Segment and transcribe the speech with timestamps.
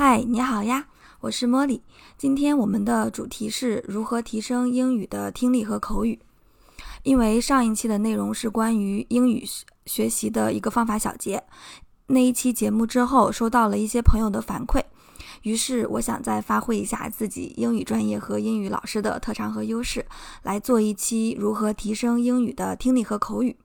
[0.00, 0.86] 嗨，你好呀，
[1.18, 1.82] 我是茉莉。
[2.16, 6.20] 今天我们的主题是如何提升英语的听力和口语。
[7.02, 9.44] 因为上一期的内容是关于英语
[9.86, 11.42] 学习的一个方法小结，
[12.06, 14.80] 那一期节目之后收到了一些朋友的反馈，
[15.42, 20.06] 于是我想再发挥一下自己英语专业和英语老师的特长和优势，
[20.44, 23.56] 来做一期如何提升英语的听力和口语。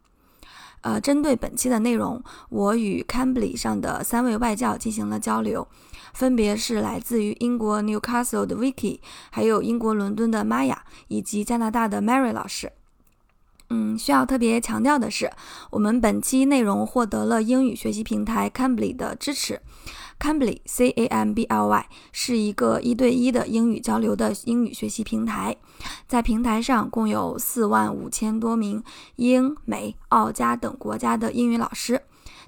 [0.83, 5.67] 呃，针对本期的内容，我与 Cambly 上的三位外教进行了交流，
[6.13, 8.99] 分别是来自于英国 Newcastle 的 Vicky，
[9.31, 10.77] 还有英国伦敦的 Maya，
[11.07, 12.71] 以及加拿大的 Mary 老师。
[13.69, 15.31] 嗯，需要特别强调的是，
[15.71, 19.61] 我们本期内容获得了英语学习平台 Cambly 的支持。
[20.23, 25.57] Cambly C A M B L Y 是一个一对一的英语交流的英语学习平台，
[26.07, 28.81] 在平台上共有四万五千多名
[29.17, 32.01] 英美澳加等国家的英语老师，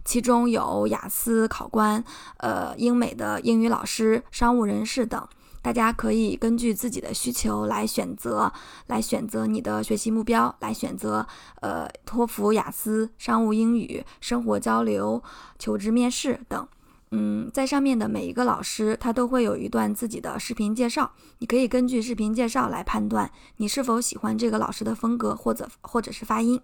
[0.06, 2.02] 其中有雅思考官、
[2.38, 5.27] 呃英美的英语老师、商务人士等。
[5.62, 8.54] 大家可以根据自己的需求来选择，
[8.88, 11.27] 来选择你的学习目标，来选择
[11.60, 15.21] 呃托福、雅思、商务英语、生活交流、
[15.60, 16.66] 求职面试等。
[17.12, 26.60] 嗯，在上面的每一个老师，他都会有一段自己的视频介绍，你可以根据视频介绍来判断你是否喜欢这个老师的风格或者或者是发音。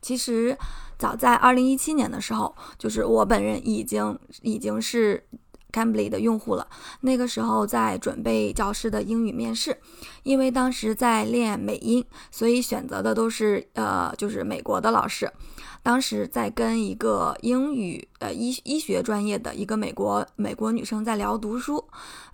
[0.00, 0.56] 其实，
[0.98, 5.24] 早在二零一七年的时候，就是我本人已经已经是。
[5.72, 6.66] Cambly 的用户了，
[7.02, 9.78] 那个时候在准备教师的英语面试，
[10.24, 15.30] 因为当时在练美音，所以选择的都是呃就是美国的老师。
[15.82, 21.84] 当时在跟一个英语呃医医学专业的一个美国美国女生在聊读书，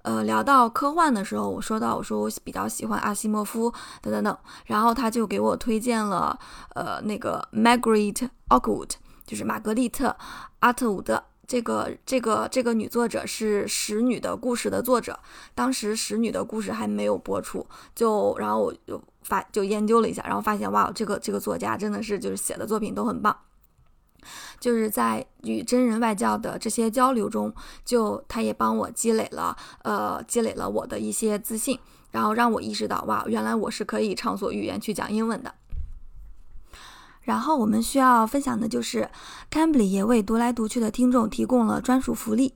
[0.03, 3.73] 呃聊到科幻的时候，我说到我说我比较喜欢阿西莫夫
[4.03, 6.39] 等等等，然后他就给我推荐了
[6.75, 8.91] 呃那个 Margaret Atwood，
[9.27, 10.17] 就是玛格丽特
[10.61, 11.23] 阿特伍德。
[11.49, 15.17] 这个这个这个女作者是《使女的故事》的作者，
[15.55, 23.37] 当时《使女的故事》还没有播出，就然后我就发就研究了一下，然后发现哇，这个这个作家真的是就是写的作品都很棒，
[24.61, 27.53] 就是在与真人外教的这些交流中，
[27.85, 31.77] 就他也帮我积累了呃积累了我的一些自信，
[32.13, 35.53] 然后让我意识到哇，原来我是可以畅所欲言去讲英文的。
[37.23, 39.11] 然后我们需要分享的就是
[39.51, 42.55] Cambly 也为读来读去的听众提供了专属福利。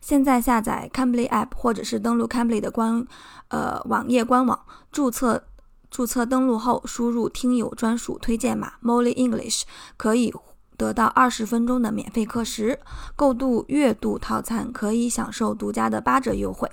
[0.00, 3.04] 现在下载 Cambly App 或者是登录 Cambly 的官
[3.48, 5.42] 呃网页官网，注册
[5.90, 9.62] 注册登录后，输入听友专属推荐码 Molly English，
[9.96, 10.32] 可以
[10.76, 12.78] 得到二十分钟的免费课时。
[13.14, 16.70] 购度月度套餐可以享受独家的八折优惠。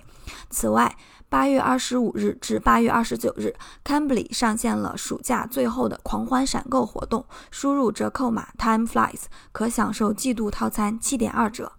[0.50, 0.97] 此外，
[1.29, 11.72] 八月二十五日至八月二十九日，Cambly 上线了暑假最后的狂欢闪购活动，输入折扣码 Time Flies 可享受季度套餐七点二折。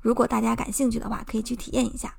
[0.00, 2.14] 如果大家感兴趣的话，可以去体验一下。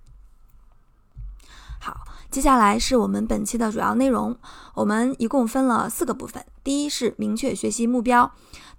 [1.81, 4.35] 好，接下来是我们本期的主要内容。
[4.73, 6.45] 我们一共分了四个部分。
[6.63, 8.29] 第一是明确学习目标，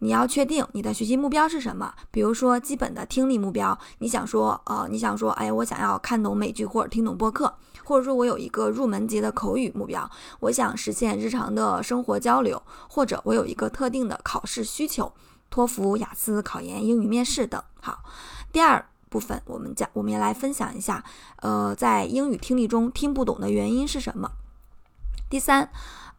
[0.00, 1.94] 你要确定你的学习目标是什么。
[2.10, 7.53] 比如说基本的听力目标，你想说，呃，你想说，哎，我想要看懂美剧或者听懂播客，
[7.84, 10.09] 或者说我有一个入门级的口语目标，
[10.41, 15.10] 我想实现日常的生活交流，或者我有一个特定的考试需求，
[15.49, 17.60] 托福、雅思考研、英语面试等。
[17.81, 18.05] 好，
[18.53, 18.84] 第二。
[19.10, 21.04] 部分，我们讲，我们也来分享一下，
[21.43, 24.31] 呃，在英语听力中听不懂的原因是什么？
[25.28, 25.71] 第三，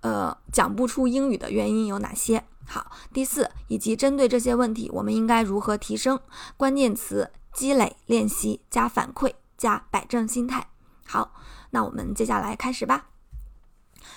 [0.01, 2.43] 呃，讲不出英语的原因有哪些？
[2.67, 6.19] 好，第四，以及针对这些问题，我们应该如何提升？
[6.55, 10.67] 关键词：积累、练习、加反馈、加摆正心态。
[11.05, 11.33] 好，
[11.71, 13.10] 那我们接下来开始吧。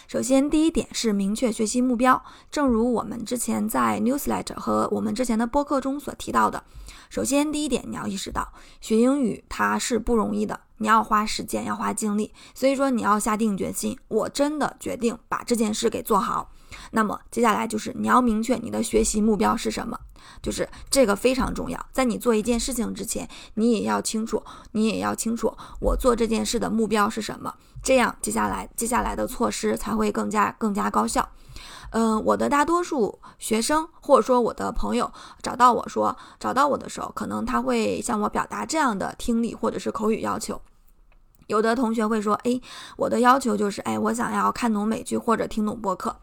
[0.07, 2.23] 首先，第一点是明确学习目标。
[2.51, 6.63] 正如我们之前在 newsletter 和我们之前的播客中所提到的，
[7.09, 12.33] 首先第一点你要意识到，学英语它是不容易的，你要花时间，要花精力。
[12.55, 16.51] 所以说，你要下定决心，我真的决定把这件事给做好。
[16.95, 19.99] 那么接下来就是你要明确你的学习目标是什么，
[20.41, 21.87] 就是这个非常重要。
[21.93, 27.53] 在你做一件事情之前，你也要清楚，你也要清楚我做这件事的目标是什么，
[27.83, 31.29] 这样接下来接下来的措施才会更加更加高效。
[31.91, 35.13] 嗯，我的大多数学生或者说我的朋友
[35.43, 40.61] 找到我说找到我的时候，可能他会向我表达这样的听力或者是口语要求。
[41.49, 42.61] 有的同学会说，哎，
[42.97, 46.17] 我的要求就是，哎，我想要看懂美剧或者听懂播客。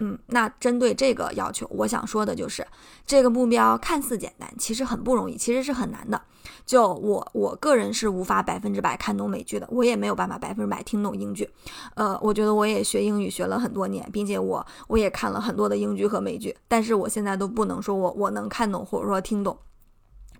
[0.00, 2.66] 嗯，那针对这个要求，我想说的就是，
[3.06, 6.20] 这个目标看似简单，其实很不容易，其实是很难的。
[6.64, 11.48] 就我我个人是无法百分之百看懂美剧的，我也没有办法百分之百听懂英剧。
[11.94, 19.56] 呃，我觉得我也学英语学了很多年，并且我我也看了很多的英剧和美剧，但是我现在都不能说我我能看懂或者说听懂。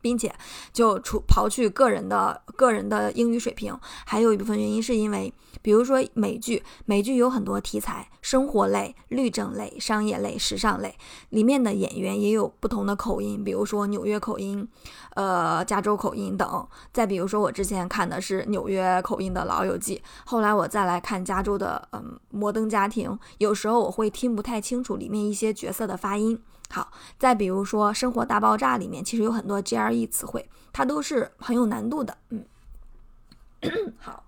[0.00, 0.34] 并且
[0.72, 5.32] 就除刨去个人的个人的英语水平，还有一部分原因是因为，
[5.62, 10.96] 比如说美剧，美剧有很多题材，生活类、律政类、商业类、时尚类，
[11.30, 14.66] 里面的演员也有不同的口音，比如说纽约口音，
[15.14, 16.66] 呃，加州口音等。
[16.92, 26.40] 再比如说，我之前看的是纽约口音的《老友记》，后来我再来看加州的，嗯，《摩登家庭》，有时候我会听不太清楚里面一些角色的发音。
[26.68, 32.16] 好，再比如说《生活大爆炸》里面其实有很多 GRE 词汇，它都是很有难度的。
[32.30, 32.44] 嗯，
[33.98, 34.24] 好，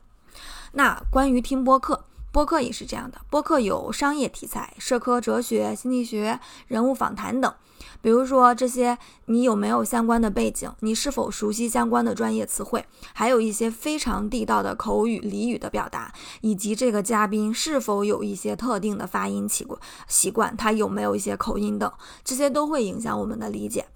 [0.73, 7.53] 那关于听播客，播客也是这样的，播客有商业题材、社科、哲学、心理学、人物访谈等。
[8.01, 8.97] 比如说这些，
[9.27, 10.71] 你有没有相关的背景？
[10.81, 12.85] 你是否熟悉相关的专业词汇？
[13.13, 19.81] 还有一些非常地道的口语俚语的表达，以及这个嘉宾是否有一些特定的发音习惯？
[20.07, 21.93] 习惯他有没有一些口音等，
[22.23, 23.87] 这些都会影响我们的理解。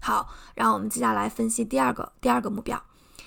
[0.00, 2.82] 好，让我们接下来分析第二个第二个目标。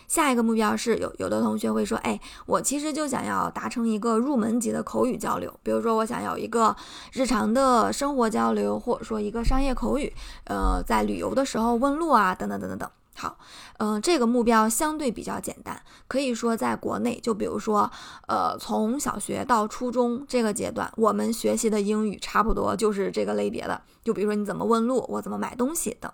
[0.07, 6.75] 下一个目标是有有的同学会说，哎，我其实就想要达成一个入门级的口语交流，比如说我想要一个
[7.11, 10.13] 日常的生活交流，或者说一个商业口语，
[10.45, 12.89] 呃，在旅游的时候问路啊，等等等等等。
[13.19, 13.35] 好，
[13.79, 17.91] 嗯，这个目标相对比较简单，可以说在国内，就比如说，
[18.27, 26.11] 呃，从小学到初中这个阶段，我们学习的英语差不多就是这个类别的，就比如说你怎么问路，我怎么买东西等。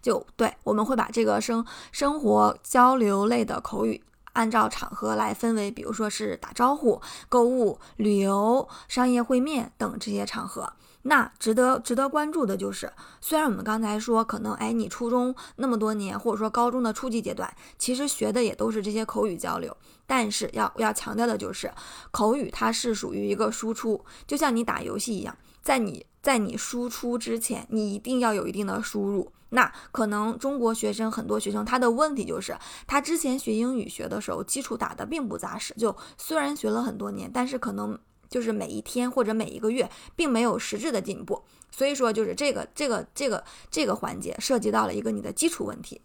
[0.00, 4.02] 就对，我们会把这个生生活交流类的口语，
[4.32, 10.72] 按照场合来分为，比如说是打招呼、购物、旅游、商业会面等这些场合。
[11.04, 19.76] 那值得值得关注的就是，虽然我们刚才说可能，哎，你初中那么多年，或者说高中的初级阶段，其实学的也都是这些口语交流，
[20.06, 21.68] 但是要要强调的就是，
[22.12, 29.32] 口语它是属于一个输出，就像你打游戏一样，在你在你输出之前，你一定要有一定的输入。
[29.54, 32.56] 那可能中国学生很多学生他的问题就是，
[32.86, 41.42] 他之前学英语学的时候基础打得并不扎实，就虽然学了很多年，但是可能就是每一天或者每一个月并没有实质的进步。
[41.70, 46.00] 所以说就是这个这个这个这个环节涉及到了一个你的基础问题。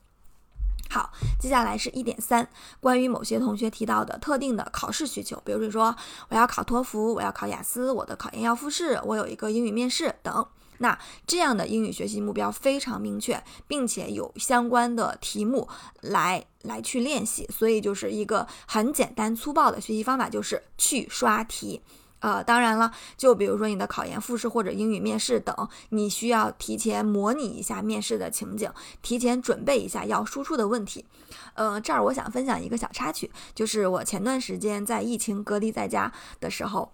[0.90, 2.48] 好，接下来是一点三，
[2.80, 5.94] 关于某些同学提到的特定的考试需求，比如说
[6.30, 10.48] 我要考托福，我要考雅思，我的考研要复试，我有一个英语面试等。
[10.80, 15.68] 那这样的英语学习目标非常明确，并且有相关的题目
[16.02, 21.82] 来来去练习，所以就是一个很简单粗暴的学习方法，就是去刷题。
[22.20, 25.56] 呃，当然了，就比如说你的考研复试或者英语面试等，
[25.90, 28.72] 你需要提前模拟一下面试的情景，
[29.04, 31.06] 提前准备一下要输出的问题。
[31.54, 36.92] 呃，这儿我想分享一个小插曲，就是我前段时间在疫情隔离在家的时候。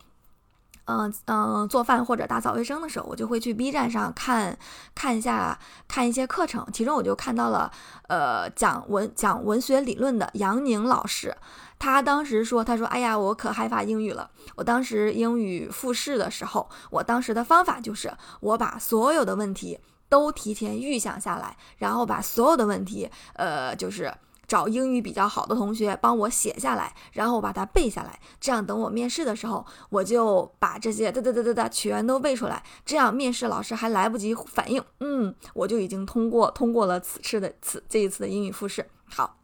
[0.85, 4.57] 嗯嗯，做饭或者打扫卫生的时候，我就会去 B 站上看
[4.93, 5.57] 看一下，
[5.87, 6.67] 看一些课程。
[6.73, 7.71] 其中我就看到了，
[8.07, 11.35] 呃，讲文讲文学理论的杨宁老师，
[11.79, 14.29] 他当时说，他说，哎呀，我可害怕英语了。
[14.55, 24.13] 我当时英语复试的时候，我当时的方法就是，我把所有的问题都提前预想下来，然后把所有的问题，呃，就是。
[24.53, 38.87] 找英语比较好的同学帮我写下来，然后我把它背下来，这样等我面试的时候，我就把这些哒哒哒哒哒全都背出来，这样面试老师还来不及反应，嗯，我就已经通过通过了此次的此这一次的英语复试。
[39.05, 39.39] 好，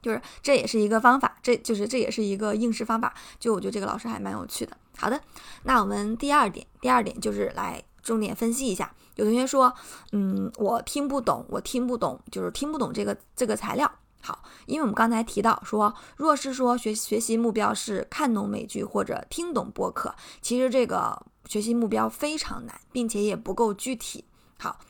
[0.00, 4.76] 就是这也是一个方法，这就是这也是一个应试方法，就我觉得这个老师还蛮有趣的。
[4.96, 5.20] 好的，
[5.64, 9.74] 那我们第二点，第二点就是来重点分析一下，有同学说，
[10.12, 13.90] 嗯，我听不懂，我听不懂，就是听不懂这个这个材料。
[14.26, 24.24] 好，因为我们刚才提到说，若是说学学习目标是看懂美剧或者听懂播客，其实这个学习目标非常难，并且也不够具体。
[24.58, 24.80] 好，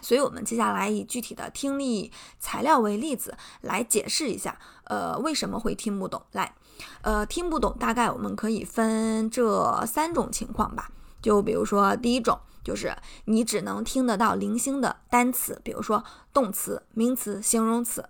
[0.00, 6.22] 所以我们接下来以具体的听力材料为例子来解释一下，呃，为什么会听不懂？
[6.32, 6.54] 来，
[7.02, 10.90] 呃，听不懂大概我们可以分这三种情况吧。
[11.20, 16.02] 就比如说第一种，就是你只能听得到零星的单词，比如说
[16.32, 18.08] 动词、名词、形容词。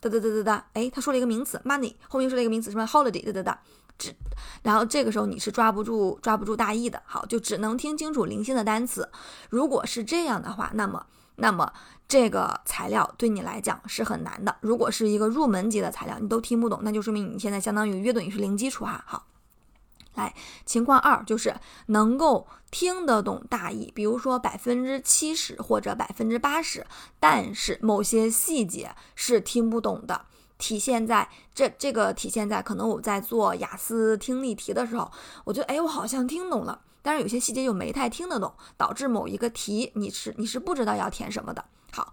[0.00, 3.60] 哒哒哒哒哒，哎，他说了一个名词 money，后面说了一个名词什么 holiday，哒哒哒，
[3.98, 4.14] 只，
[4.62, 9.08] 然后这个时候你是抓不住抓不住大意的，好，就只能听清楚零星的单词。
[9.50, 11.72] 如果是这样的话，那么那么
[12.06, 14.56] 这个材料对你来讲是很难的。
[14.60, 19.02] 如果是一个入门级的材料，你都听不懂，那就说明你现在相当于约等于是零基础哈。
[19.06, 19.24] 好。
[20.18, 20.34] 来，
[20.66, 21.54] 情况二就是
[21.86, 26.84] 能够听得懂大意，比如说百分之七十或者百分之八十，
[27.20, 30.22] 但是某些细节是听不懂的。
[30.58, 35.10] 体现在这这个体现在可能我在做雅思听力题的时候，
[35.44, 41.64] 我觉得哎，我好像听懂了，但是有些细节又没太听得懂，导致某一个题你是你是不知道要填什么的。
[41.92, 42.12] 好。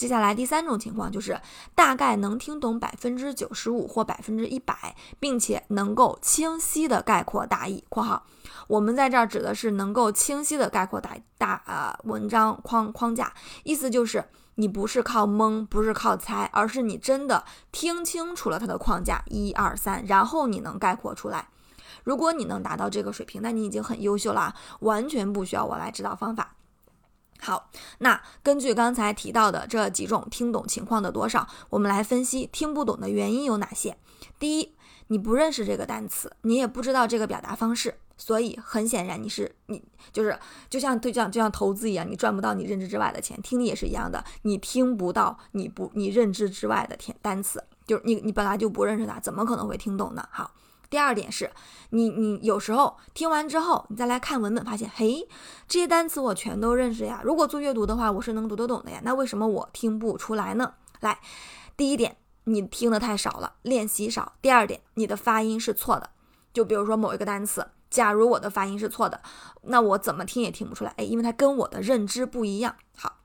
[0.00, 1.38] 接下来第三种情况就是
[1.74, 7.84] 大概能听懂百分之九十五或百分之一百，并且能够清晰的概括大意。
[7.90, 8.24] （括号）
[8.66, 13.30] 我们在这儿指的是能够清晰的概括大大呃文章框框架，
[13.62, 21.48] 意思就是你不是靠蒙，不是靠猜，而是你真的听清楚了它的框架一二三，然后你能概括出来。
[22.04, 26.54] 如果你能达到这个水平，那你已经很优秀了，完全不需要我来指导方法。
[27.40, 33.96] 好，那根据刚才提到的这几种听懂情况的多少，我们来分析听不懂的原因有哪些。
[34.38, 34.74] 第一，
[35.08, 39.82] 你不认识这个单词，你也不知道这个表达方式，所以很显然你是你
[40.12, 50.28] 就是就像就像就像投资一样，你赚不到你认知之外的钱，听力也是一样的，你听不到你不你认知之外的天单词，就是你你本来就不认识它，怎么可能会听懂呢？
[50.30, 50.50] 好。
[50.90, 51.52] 第二点是，
[51.90, 55.28] 你你有时候听完之后，你再来看文本，发现，嘿，
[55.68, 57.20] 这些单词我全都认识呀。
[57.24, 59.00] 如果做阅读的话，我是能读得懂的呀。
[59.04, 60.74] 那为什么我听不出来呢？
[60.98, 61.20] 来，
[61.76, 64.32] 第一点，你听的太少了，练习少。
[64.42, 66.10] 第二点，你的发音是错的。
[66.52, 69.22] 就比如说某一个单词，假如我的发音是错的，
[69.62, 70.92] 那我怎么听也听不出来。
[70.96, 72.74] 哎，因为它跟我的认知不一样。
[72.96, 73.19] 好。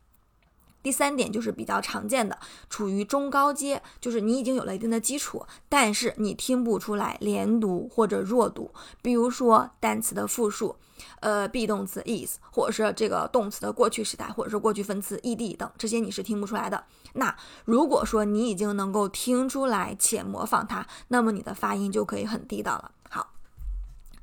[0.86, 2.38] 第三点就是比较常见的，
[2.70, 8.72] 处于中高阶，就是你已经有了一定的基础，但是你听不出来连读或者弱读。
[9.02, 10.76] 比如说单词的复数，
[11.22, 16.84] 呃，be 动词 is，或者是这个动词的过去时态，或者是过去分词 ed 等，这些你是听不出来的。
[17.14, 22.92] 那如果说你已经能够听出来且模仿它，那么你的发音就可以很地道了。
[23.10, 23.35] 好。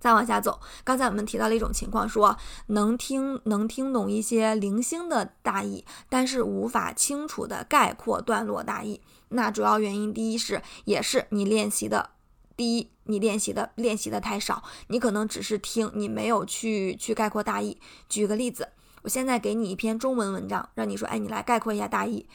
[0.03, 9.01] 再往下走，刚才我们提到了一种情况，说能听能听懂一些零星的大意，但是无法清楚的概括段落大意。
[9.29, 12.11] 那主要原因，第一是也是你练习的，
[12.57, 17.79] 第一你练习的练习的太少，你可能只是听，你没有去去概括大意。
[18.09, 18.71] 举个例子，
[19.03, 22.27] 我现在给你一篇中文文章，让你说，哎，你来概括一下大意。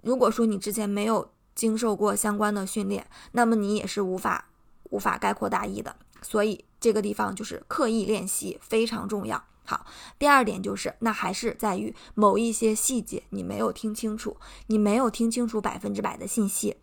[0.00, 4.48] 如果说你之前没有经受过相关的训练，那么你也是无法
[4.90, 5.94] 无法概括大意的。
[6.20, 9.42] 所以这个地方就是刻意练习非常重要。
[9.64, 9.86] 好，
[10.18, 14.36] 第二点就是，那还是在于某一些细节你没有听清楚，
[14.66, 16.76] 你没有听清楚百分之百的信息。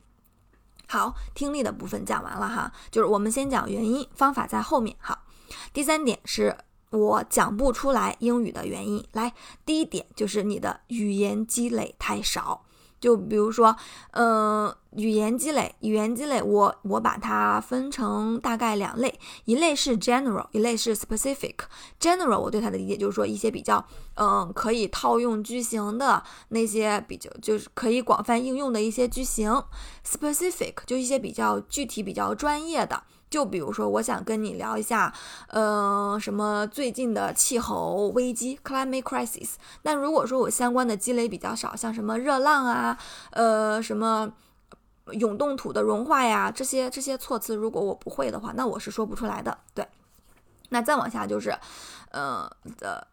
[0.88, 4.96] 好，听力的部分讲完了哈，就是我们先讲原因，方法在后面。
[5.00, 5.26] 好，
[5.74, 6.58] 第三点是
[6.92, 9.06] 我讲不出来英语的原因。
[9.12, 9.34] 来，
[9.66, 12.66] 第一点就是你的语言积累太少。
[13.00, 13.76] 就比如说，
[14.12, 21.56] 嗯，语言积累，语言积累，我我把它分成大概两类，一类是 general，一类是 specific。
[22.00, 29.64] general 我对它的理解就是说一些比较，嗯，可以套用句型的那些比较，就是可以广泛应用的一些句型。
[30.06, 33.04] specific 就一些比较具体、比较专业的。
[33.30, 35.14] 就比如说，我想跟你聊一下，
[35.48, 39.52] 呃，什么最近的气候危机 （climate crisis）。
[39.84, 42.98] 那如果说我相关的积累比较少，像什么热浪啊，
[43.32, 44.32] 呃，什么
[45.12, 49.58] 永冻土的融化呀，这些这些措辞，如果我不会的话，那我是说不出来的。
[49.74, 49.88] 对，
[50.70, 51.58] 那再往下就是，
[52.12, 53.08] 呃的。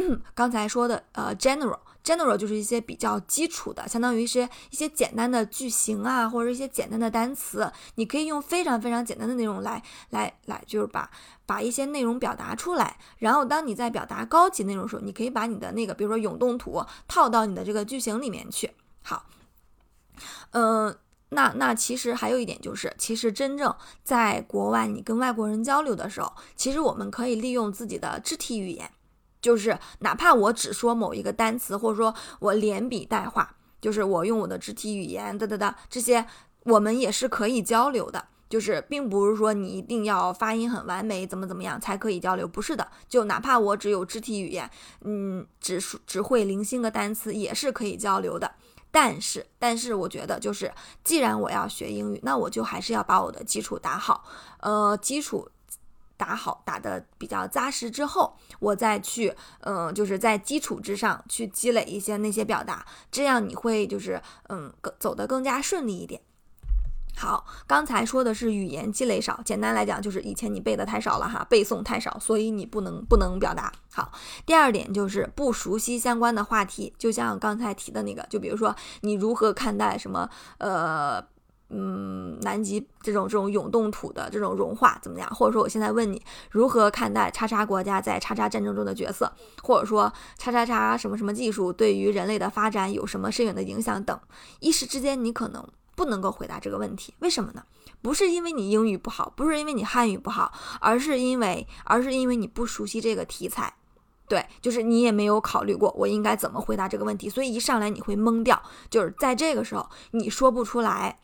[0.34, 11.10] 刚才说的，呃，general General 就是一些比较基础的，相当于是一些简单的句型啊，或者一些简单的单词，你可以用非常非常简单的内容来来来，就是把
[11.44, 12.96] 把一些内容表达出来。
[13.18, 18.70] 然后当你在表达高级内容的时候，你可以把你的那个，比如说永动图套到你的这个句型里面去。
[19.02, 19.26] 好，
[20.52, 20.96] 嗯，
[21.28, 28.90] 那那其实还有一点就是，其实真正在国外你跟外国人交流的时候，其实我们可以利用自己的肢体语言。
[29.40, 36.26] 就是哪怕我只说某一个单词，或者说我连笔带画，就是我用我的肢体语言哒哒哒这些，
[36.64, 38.26] 我们也是可以交流的。
[38.50, 42.84] 就是并不是说你一定要发音很完美，怎么怎么样才可以交流，不是的。
[43.08, 44.68] 就哪怕我只有肢体语言，
[45.02, 48.52] 嗯，只只会零星的单词，也是可以交流的。
[48.90, 50.72] 但是，但是我觉得就是，
[51.04, 54.24] 既然我要学英语，那我就还是要把我的基础打好，
[54.58, 55.48] 呃，基础。
[56.20, 66.20] 打好打的比较扎实之后，我再去，嗯，就是在基础之上去积累一些那些表达，这样你会就是，嗯，更走得更加顺利一点。
[67.16, 74.12] 好，刚才说的是语言积累少，简单来讲就是以前你背的太少了哈，背诵太少，所以你不能不能表达好。
[74.44, 81.24] 第二点就是不熟悉相关的话题，就像刚才提的那个，就比如说你如何看待什么，呃。
[81.70, 85.28] 嗯，南极这种这种永冻土的这种融化怎么样？
[85.30, 89.32] 或者说，我现在问你如何看待叉叉国家在叉叉战争中的角色？
[89.62, 94.18] 或者说，叉叉叉什么什么技术对于人类的发展有什么深远的影响等？
[94.58, 97.62] 一时之间，你可能不能够回答这个问题，为什么呢？
[98.02, 103.74] 不是因为你英语不好，不是因为你汉语不好，而是因为而是因为你不熟悉这个题材。
[104.26, 108.62] 对，就是你也没有考虑过我应该怎么回答这个问题，所以一上来你会懵掉。
[108.88, 111.18] 就是在这个时候你说不出来，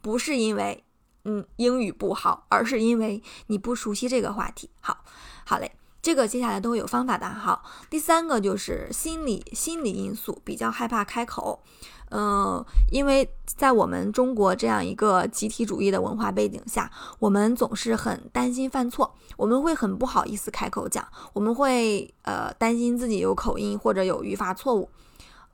[0.00, 0.84] 不是因为
[1.24, 4.70] 嗯英语不好，而是因为你不熟悉这个话题。
[4.80, 5.04] 好，
[5.44, 7.28] 好嘞，这个接下来都会有方法的。
[7.28, 11.62] 好，第三个就是心理心理因素，比较害怕开口。
[12.10, 24.88] 嗯，因为在我们中国这样一个集体主义的文化背景下，我们总是很担心犯错，我们会很不好意思开口讲，我们会呃担心自己有口音或者有语法错误。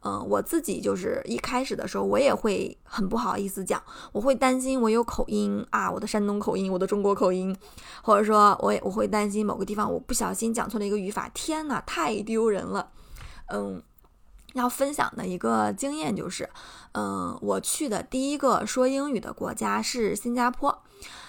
[0.04, 3.82] 嗯，我自己就是一开始的时候，我也会很不好意思讲，
[4.12, 7.56] 我会担心我有口音啊，我的山东口音，我的中国口音，
[8.02, 12.90] 或者说我也我会担心某个地方我不小心讲错了一个语法，天哪，太丢人了。
[13.46, 13.82] 嗯。
[14.54, 16.48] 要分享的一个经验就是，
[16.92, 20.80] 嗯，我去的第一个说英语的国家是新加坡，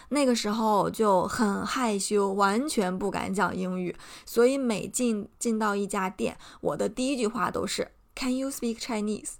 [0.10, 3.96] 那个时候就很害羞，完全不敢讲英语，
[4.27, 9.34] 所以每进进到一家店，我的第一句话都是 Can you speak Chinese？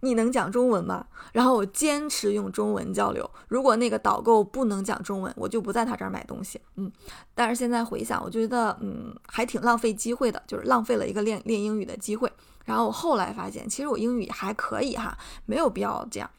[0.00, 1.06] 你能讲中文吗？
[1.32, 3.28] 然后我坚持用中文交流。
[3.48, 6.60] 如果那个导购不能讲中文，我就不在他这儿买东西。
[6.76, 6.92] 嗯，
[7.34, 12.32] 但是现在回想，我觉得嗯还挺浪费机会的，就是浪费了一个练练英语的机会。
[12.64, 16.30] 然后我后来发现，其实我英语还可以哈，没有必要这样。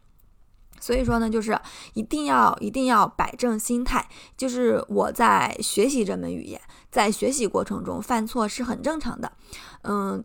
[0.79, 1.59] 所以说呢，就是
[1.95, 4.07] 一定要一定要摆正心态，
[4.37, 9.33] 就是我在学习这门语言，在学习过程中犯错是很正常的。
[9.81, 10.23] 嗯。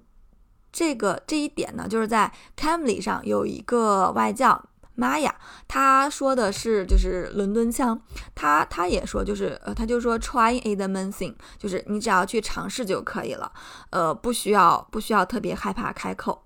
[0.75, 5.39] 这个这一点呢，就是在 Cambridge 上有一个外教玛雅，
[5.69, 8.03] 他说的是就是伦敦腔，
[8.35, 13.53] 他他也说就是呃，他就说 trying is the main thing，就是你只要去尝试就可以了，
[13.91, 16.45] 呃，不需要不需要特别害怕开口。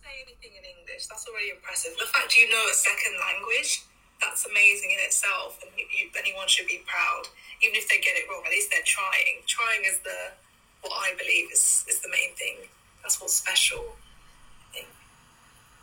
[0.00, 1.92] Say anything in English, that's already impressive.
[2.00, 3.84] The fact you know a second language,
[4.20, 7.28] that's amazing in itself, and if you anyone should be proud,
[7.60, 8.40] even if they get it wrong.
[8.46, 9.44] At least they're trying.
[9.44, 10.32] Trying is the
[10.82, 12.68] what i believe is is the main thing.
[13.02, 13.96] That's what's special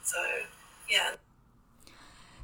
[0.05, 0.17] so
[0.87, 1.17] yeah.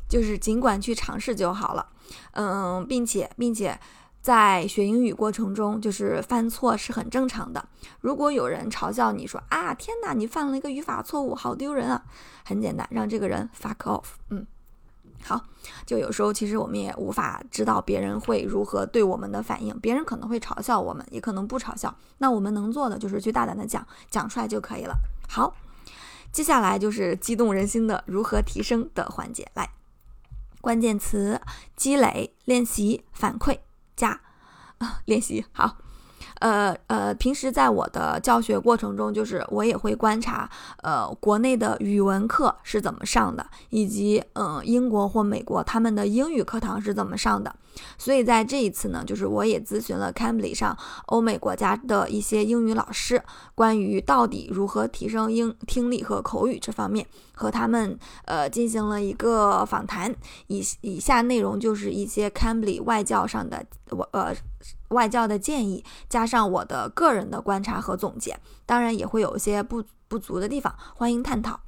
[0.09, 1.87] 就是尽管去尝试就好了。
[2.33, 3.79] 嗯并且并且
[4.21, 7.69] 在学英语过程中就是犯错是很正常的。
[8.01, 12.03] 如果有人嘲笑你说啊天呐你犯了一个语法错误好丢人啊。
[12.43, 14.45] 很简单让这个人 fuck off 嗯。
[15.23, 15.41] 好，
[15.85, 21.95] 就有时候其实我们也无法知道别人会如何对我们的反应，别人可能会嘲笑我们，也可能不嘲笑。
[22.17, 24.95] 那我们能做的就是去大胆的讲，讲出来就可以了。
[25.29, 25.55] 好，
[26.31, 29.69] 接下来就是激动人心的如何提升的环节，来，
[30.59, 31.41] 关键词：
[31.75, 33.59] 积累、练习、反馈、
[33.95, 34.21] 加
[34.79, 35.45] 啊， 练习。
[35.51, 35.77] 好。
[36.41, 40.49] 呃呃，平时在我的教学过程中，就是我也会观察，
[40.81, 47.55] 呃，国内的语文课是怎么上的，以及嗯，英国或美国他们的英语课堂是怎么上的。
[47.97, 53.23] 所以在这一次呢，就是我也咨询了 Cambly 上欧美国家的一些英语老师，
[53.55, 60.13] 关于到底如何提升英听力和口语这方面，和他们呃进行了一个访谈。
[60.47, 64.35] 以以下内容就是一些 Cambly 外教上的我呃。
[64.89, 71.61] 外教的建议，加上我的个人的观察和总结，当然也会有一些不不足的地方，欢迎探讨。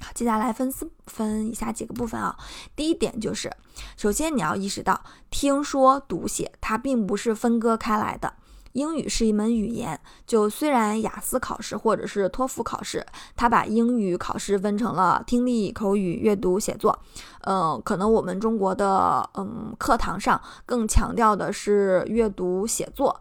[0.00, 2.36] 好，接下来分四分以下几个部分啊。
[2.74, 3.56] 第一点就是，
[3.96, 8.34] 首先你要意识到，听说读写它并不是分割开来的。
[8.72, 13.04] 英语是一门语言，就虽然雅思考试或者是托福考试，
[13.34, 16.96] 它把英语考试分成了听力、口语、阅读、写作，
[17.40, 23.20] 嗯，可能我们中国的嗯课堂上更强调的是阅读写作，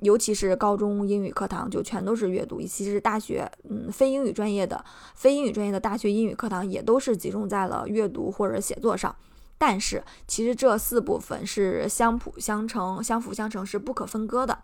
[0.00, 4.84] 尤其是高中英语课堂就全都是阅读，尤其实大学嗯非英语专业的
[5.14, 9.16] 非英语专业的大学英语课堂也都是集中在了阅读或者写作上，
[9.56, 14.58] 但是其实这四部分是相辅相成、相辅相成，是不可分割的。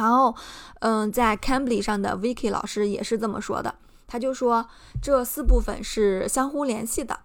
[0.00, 0.34] 然后，
[0.80, 3.74] 嗯，在 Cambly 上的 Vicky 老师也是这么说的，
[4.06, 4.68] 他就说
[5.02, 7.20] 这四部分是相互联系的，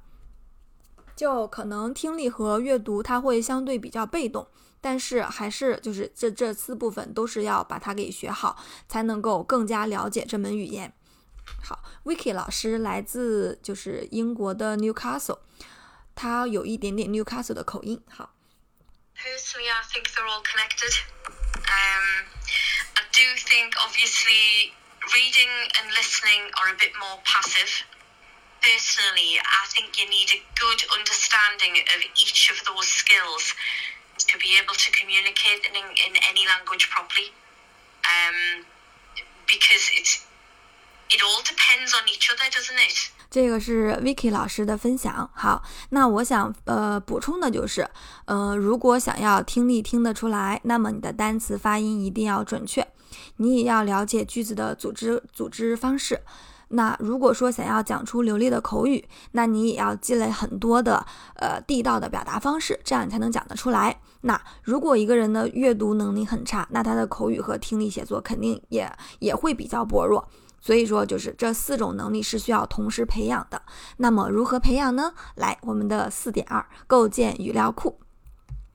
[1.15, 4.45] 就可能听力和阅读它会相对比较被动，
[4.81, 8.57] 但是还是就是这这四部分都是要把它给学好，
[8.89, 10.93] 才能够更加了解这门语言。
[11.63, 15.39] 好，Vicky 老师来自就是英国的 Newcastle，
[16.13, 18.01] 他有一点点 Newcastle 的口音。
[18.09, 18.31] 好。
[19.15, 20.93] Personally, I think they're all connected.
[21.65, 22.07] Um,
[22.97, 24.73] I do think, obviously,
[25.13, 25.51] reading
[25.81, 27.71] and listening are a bit more passive.
[28.61, 33.53] Personally, I think you need a good understanding of each of those skills
[34.17, 37.29] to be able to communicate in, in any language properly.
[38.05, 38.65] Um,
[39.47, 40.25] because it's
[41.09, 42.97] it all depends on each other, doesn't it?
[43.29, 45.29] 这个是 Vicky 老师的分享。
[45.33, 47.87] 好，那我想呃补充的就是，
[48.25, 52.87] 呃，如果想要听力听得出来，那么你的单词发音一定要准确。
[53.37, 56.21] 你也要了解句子的组织组织方式。
[56.69, 63.99] 那如果说想要讲出流利的口语，那你也要积累很多的呃地道的表达方式，这样你才能讲得出来。
[64.21, 70.27] 那如果一个人的阅读能力很差，那他的口语和听力写作肯定也也会比较薄弱。
[70.65, 73.61] 所以说，就是这四种能力是需要同时培养的。
[73.97, 75.13] 那么如何培养呢？
[75.35, 77.99] 来，我们的四点二，构建语料库。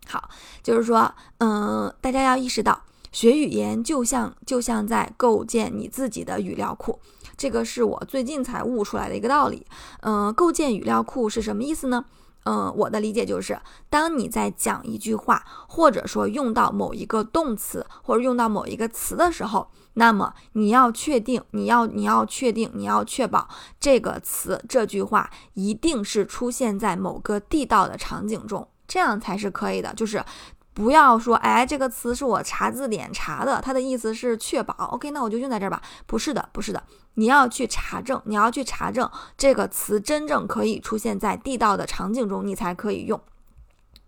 [0.06, 0.30] 好，
[0.62, 7.00] 就是说，嗯，大家要意识到，学语言就像就像在构建你自己的语料库。
[7.36, 9.66] 这个是我最近才悟出来的一个道理。
[10.02, 12.04] 嗯，构建语料库是什么意思呢？
[12.44, 23.48] 嗯，我的理解就是，当你在讲一句话，或者说用到某一个动词，或者用到某一个词的时候，那么你要确定，你要你要确定，你要确保
[23.78, 29.92] 这个词这句话一定是出现在某个地道的场景中，这样才是可以的。
[29.94, 30.24] 就是。
[30.72, 34.72] 不要说，哎，这个词是我查字典查的，它的意思是确保。
[34.92, 35.82] OK，那我就用在这儿吧。
[36.06, 36.82] 不是的，不是的，
[37.14, 43.20] 你要去查证，你要去查证这个词真正可以出现在地道的场景中，你才可以用。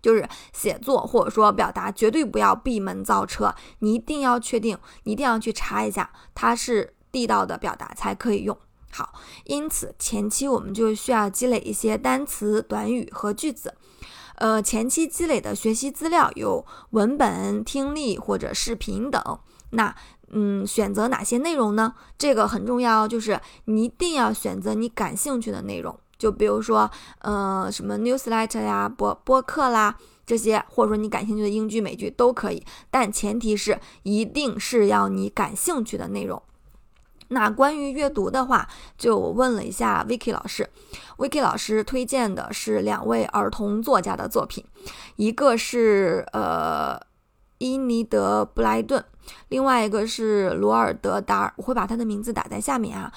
[0.03, 8.55] 就是写作或者说表达，绝对不要闭门造车，你一定要确定，一定要去查一下，它是地道的表达才可以用。
[8.91, 9.13] 好，
[9.45, 13.73] 因此前期我们就需要积累一些单词、短语和句子。
[14.35, 19.39] 呃，前期积累的学习资料有文本、听力或者视频等。
[19.71, 19.95] 那，
[20.29, 21.93] 嗯，选择哪些内容呢？
[22.17, 25.97] 这个很重要，就是你一定要选择你感兴趣的内容。
[26.23, 32.65] 就比如说，呃，什么 newsletter 呀、播播客啦这些，或者说你感兴趣的英剧、美剧都可以。
[32.89, 36.41] 但前提是一定是要你感兴趣的内容。
[37.27, 40.69] 那关于阅读的话，就问了一下 Vicky 老师
[41.17, 44.63] ，Vicky 老师推荐的是两位儿童作家的作品，
[45.17, 46.97] 一个是呃
[47.57, 49.03] 伊尼德布莱顿，
[49.49, 53.11] 另外一个是罗尔德达尔，我会把他的名字打在下面啊。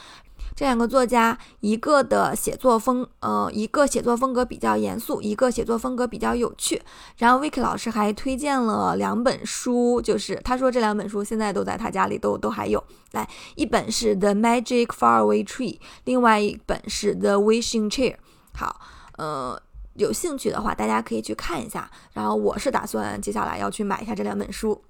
[0.57, 6.81] 这两个作家，一个的写作风，呃，一个写作风格比较严肃，一个写作风格比较有趣。
[7.19, 12.83] 然后 Vicky 老师还推荐了两本书，就是他说这两本书现在都在他家里，都都还有。
[13.13, 18.15] 来，一本是《The Magic Faraway Tree》，另外一本是《The Wishing Chair》。
[18.55, 18.81] 好，
[19.19, 19.61] 呃，
[19.93, 21.91] 有兴趣的话，大家可以去看一下。
[22.15, 24.83] 然后我是打算接下来要去买一下这两本书。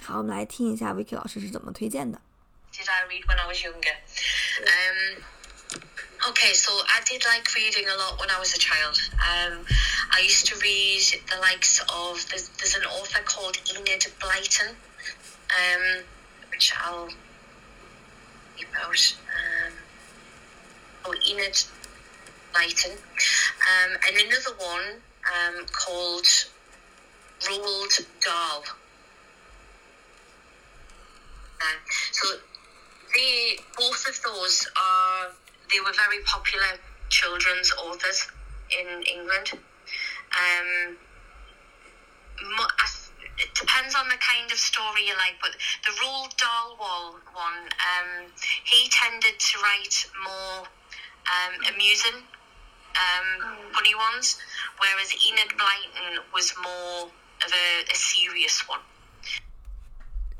[0.00, 2.20] 好，我们来听一下 Vicky 老师是怎么推荐的。
[2.76, 3.96] Did I read when I was younger?
[4.62, 5.22] Um,
[6.30, 8.98] okay, so I did like reading a lot when I was a child.
[9.14, 9.64] Um,
[10.10, 16.04] I used to read the likes of there's, there's an author called Enid Blyton, um,
[16.50, 17.08] which I'll
[18.56, 19.14] keep out.
[19.38, 19.72] Um,
[21.06, 21.62] oh, Enid
[22.52, 26.26] Blyton, um, and another one um, called
[27.40, 28.64] Roald Dahl.
[31.60, 31.78] Uh,
[32.10, 32.26] so
[33.13, 35.31] the both of those are
[35.71, 38.27] they were very popular children's authors
[38.69, 39.51] in England.
[39.53, 40.97] Um,
[43.39, 45.51] it depends on the kind of story you like, but
[45.85, 46.75] the Roald Dahl
[47.33, 48.27] one, um,
[48.65, 50.67] he tended to write more
[51.27, 52.19] um, amusing,
[52.95, 53.27] um,
[53.73, 54.37] funny ones,
[54.79, 57.09] whereas Enid Blyton was more
[57.45, 58.79] of a, a serious one.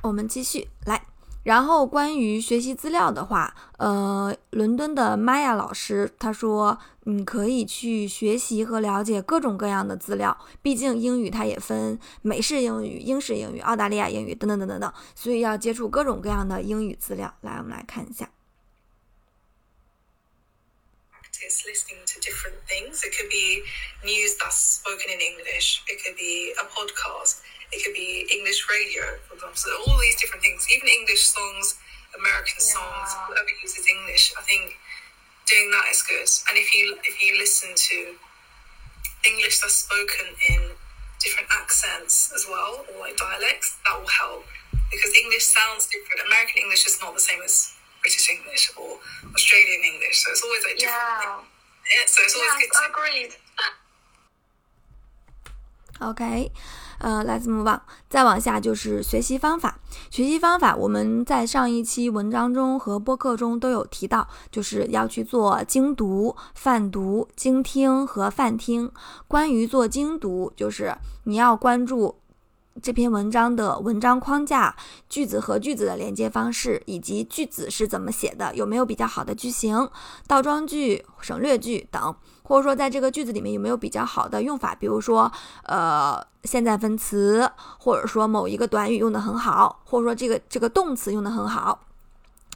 [0.01, 1.01] 我们继续来。
[1.44, 17.32] 然后关于学习资料的话，呃，伦敦的 Maya 老师他说，你可以去学习和了解各种各样的资料，毕竟英语它也分美式英语、英式英语、澳大利亚英语等等等等等，所以要接触各种各样的英语资料。
[17.42, 18.28] 来，我们来看一下。
[21.44, 23.04] Practice listening to different things.
[23.04, 23.60] It could be
[24.00, 25.84] news that's spoken in English.
[25.92, 27.44] It could be a podcast.
[27.68, 29.52] It could be English radio, for example.
[29.52, 31.76] So all these different things, even English songs,
[32.16, 32.80] American yeah.
[32.80, 34.72] songs, whoever uses English, I think
[35.44, 36.32] doing that is good.
[36.48, 38.16] And if you if you listen to
[39.28, 40.72] English that's spoken in
[41.20, 44.48] different accents as well, or like dialects, that will help
[44.88, 46.24] because English sounds different.
[46.24, 47.73] American English is not the same as
[48.04, 49.00] British English or
[49.32, 50.92] Australian English, so it's always like different.
[50.92, 51.40] Yeah.
[51.88, 52.72] yeah so it's always yes, good.
[52.76, 53.32] To- agreed.
[56.00, 56.50] Okay.
[56.98, 57.80] 呃，Let's move on。
[58.08, 59.78] 再往下就是学习方法。
[60.10, 68.90] 学习方法，我们在上一期文章中和播客中都有提到，就是要去做精读、泛读、精听和泛听。
[69.28, 72.20] 关于做精读，就是你要关注
[72.82, 74.74] 这篇文章的文章框架、
[75.08, 79.88] 句子和句子的连接方式，以及句子是怎么写的，有没有比较好的句型、
[80.26, 85.30] 倒装句、省略句等，或者说在这个句子里面有没有比较好的用法，比如说
[85.62, 91.80] 呃现在分词，或者说某一个短语用的很好，或者说这个这个动词用的很好，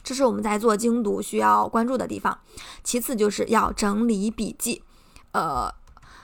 [0.03, 2.37] 这是我们在做精读需要关注的地方。
[2.83, 4.83] 其次就是要整理笔记，
[5.31, 5.78] 呃。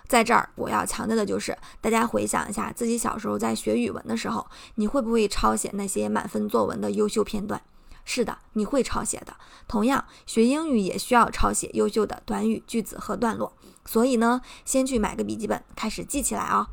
[0.08, 7.62] 在这儿，我要强调的就是，大家回想一下自己小时候在学语文的时候，你会不会抄写那些满分作文的优秀片段？
[8.04, 9.36] 是的，你会抄写的。
[9.68, 13.52] 同样，学英语也需要抄写优秀的短语、句子和段落。
[13.84, 16.68] 所以呢，先去买个笔记本，开始记起来啊。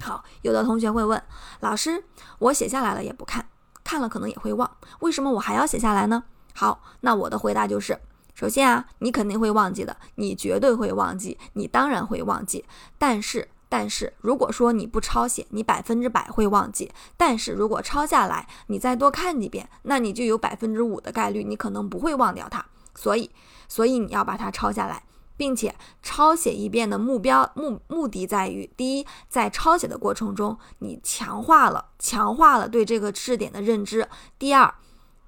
[0.00, 1.22] 好，有的同学会问
[1.60, 2.04] 老师，
[2.38, 3.48] 我写下来了也不看，
[3.82, 6.24] 看了可能也会忘，为什么我还要写下来呢？
[6.54, 7.98] 好，那我的回答就是。
[8.34, 12.64] 首先啊，你肯定会忘记的，你绝对会忘记，你当然会忘记。
[12.98, 16.90] 但是，但是如果说你不抄写，你百分之百会忘记。
[17.16, 22.64] 但是如果抄下来，你再多看几遍，那你就有百分之五的概率，你可能不会忘掉它。
[22.94, 23.30] 所以，
[23.68, 25.04] 所以你要把它抄下来，
[25.36, 34.04] 并且抄写一遍的目标目目的在于：第一，在抄写的过程中，你强化了强化了对这个知识点的认知；
[34.38, 34.74] 第二。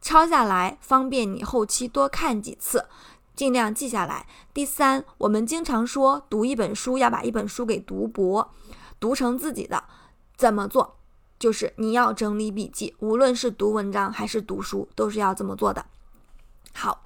[0.04, 2.84] 抄下来方便你后期多看几次，
[3.34, 4.26] 尽量记下来。
[4.52, 8.50] 第三，我们经常说读一本书要把一本书给读薄，
[9.00, 9.82] 读成自己的。
[10.36, 10.96] 怎么做？
[11.38, 15.86] 就是你要整理笔记，无论是读文章还是读书，都是要这么做的。
[16.74, 17.02] 好，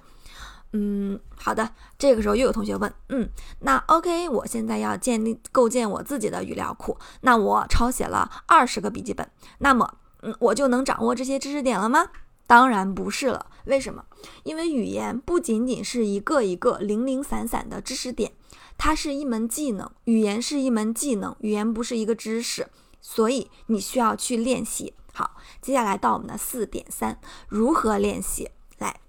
[0.73, 1.71] 嗯，好的。
[1.97, 12.09] 这个时候又有同学问，嗯，那 OK，我现在要建立构建我自己的语料库，那我抄写了二十个笔记本，那么，嗯，我就能掌握这些知识点了吗？
[12.49, 14.03] 当然不是了，为什么？
[14.41, 18.31] 因为语言不仅仅是一个一个零零散散的知识点，
[18.75, 19.87] 它是一门技能。
[20.05, 22.67] 语言是一门技能，语言不是一个知识，
[22.99, 24.95] 所以你需要去练习。
[25.13, 28.49] 好，接下来到我们的四点三，如何练习？
[28.79, 28.99] 来，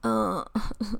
[0.00, 0.42] 嗯，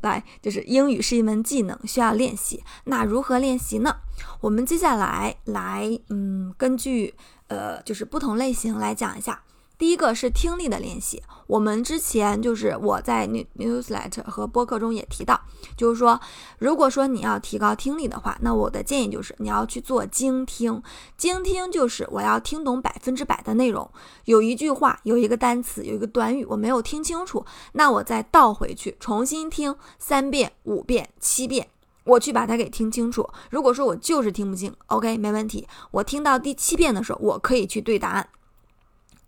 [0.02, 2.62] 来，就是英语是一门技能，需要练习。
[2.84, 4.00] 那如何练习呢？
[4.42, 7.14] 我们接下来来，嗯，根据
[7.46, 9.44] 呃，就是不同类型来讲一下。
[9.78, 15.38] 第一个是听力的练习，我们之前就是我在 newsletter 和播客中也提到，
[15.76, 16.18] 就是说，
[16.58, 20.82] 如果说你要提高听力的话，那我的建议就是你要去做精听。
[21.18, 23.90] 精听就是我要听懂百分之百的内容，
[24.24, 31.68] 有一句话、有一个单词、有一个短语我没有听清楚，那我再倒回去重新听三遍、五遍、七遍，
[32.04, 33.28] 我去把它给听清楚。
[33.50, 38.26] 如果说我就是听不清，OK，没问题，我听到第七遍的时候，我可以去对答案。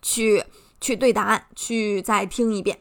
[0.03, 0.45] 去
[0.81, 2.79] 去对答案，去再听一遍，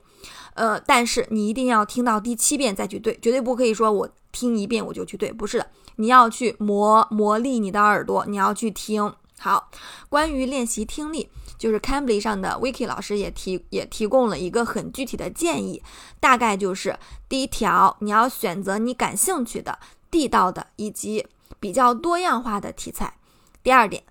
[0.54, 9.14] 呃，但是你一定要听到第七遍再去对，绝对不可以说我听一遍我就去对，不是的，你要去磨磨砺你的耳朵，你要去听。
[9.40, 9.70] 好，
[10.10, 15.84] 关于练习听力，就是 Cambly 上的 Vicky 老师也提也提供了一个很具体的建议，
[16.20, 16.98] 大概就是
[17.30, 19.78] 第一条，你要选择你感兴趣的、
[20.10, 21.28] 地道的以及
[21.60, 23.18] 比较多样化的题材。
[23.62, 24.04] 第二点。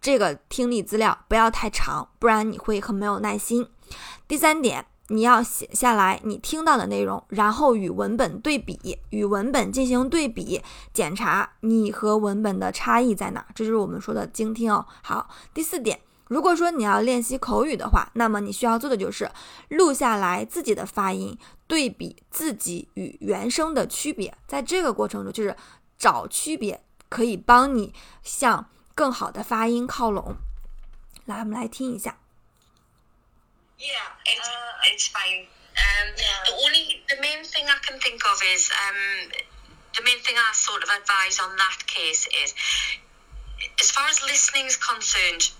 [0.00, 3.68] 这个听力资料不要太长，不然你会很没有耐心。
[4.28, 13.44] 第三点，你要写下来你听到的内容，然后与文本对比，与文本进行对比，检查你和文本的差异在哪。
[13.54, 14.86] 这就是我们说的精听哦。
[15.02, 19.30] 好，第四点，如果说你要练习口语的话，那么你需要做的就是
[19.68, 24.36] 录下来自己的发音，对比自己与原声的区别。
[24.46, 25.56] 在这个过程中，就是
[25.96, 28.66] 找区别，可以帮你向。
[28.95, 30.37] 更好的发音靠拢。
[31.25, 32.17] 来，我们来听一下。
[33.77, 35.47] Yeah, it's, uh, it's fine.
[35.75, 36.43] Um, yeah.
[36.45, 39.31] The only, the main thing I can think of is, um,
[39.93, 42.53] the main thing I sort of advise on that case is,
[43.79, 45.51] as far as listening is concerned,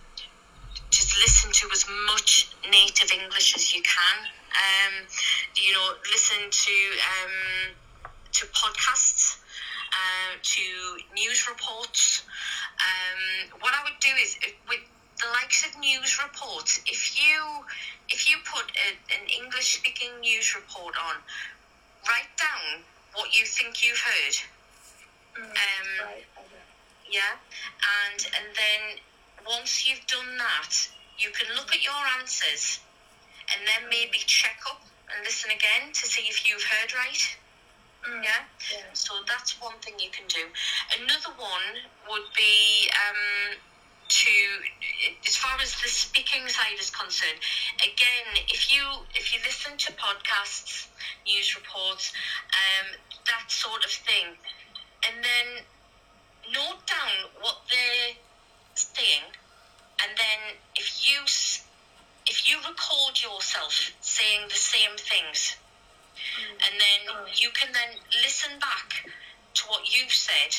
[0.89, 4.17] just listen to as much native English as you can.
[4.51, 5.07] Um,
[5.55, 6.75] you know, listen to
[7.07, 7.75] um,
[8.33, 9.37] to podcasts,
[9.92, 10.64] uh, to
[11.14, 12.22] news reports.
[12.78, 14.36] Um, what I would do is
[14.68, 14.80] with
[15.20, 17.64] the likes of news reports, if you
[18.08, 21.16] if you put a, an English speaking news report on,
[22.06, 24.36] write down what you think you've heard.
[25.36, 26.26] Mm, um, right.
[27.10, 27.38] Yeah,
[28.10, 28.82] and and then
[29.46, 32.80] once you've done that, you can look at your answers,
[33.54, 34.82] and then maybe check up
[35.14, 37.36] and listen again to see if you've heard right.
[38.22, 38.46] Yeah?
[38.72, 38.86] yeah?
[38.92, 40.46] So that's one thing you can do.
[41.00, 41.68] Another one
[42.10, 43.58] would be um,
[44.08, 44.34] to,
[45.26, 47.40] as far as the speaking side is concerned,
[47.82, 48.82] again, if you
[49.14, 50.86] if you listen to podcasts,
[51.26, 52.12] news reports,
[52.54, 54.38] um, that sort of thing,
[55.06, 55.64] and then
[56.52, 58.14] note down what they're
[58.74, 59.26] saying
[60.02, 61.22] and then if you
[62.26, 65.56] if you record yourself saying the same things,
[66.65, 67.01] and then
[67.33, 69.05] you can then listen back
[69.53, 70.55] to what you've said